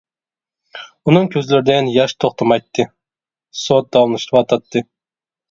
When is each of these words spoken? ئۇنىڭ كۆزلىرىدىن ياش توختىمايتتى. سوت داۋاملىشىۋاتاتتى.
ئۇنىڭ 1.11 1.29
كۆزلىرىدىن 1.35 1.91
ياش 1.97 2.15
توختىمايتتى. 2.25 2.87
سوت 3.67 3.93
داۋاملىشىۋاتاتتى. 3.99 4.85